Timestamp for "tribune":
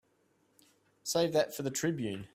1.71-2.25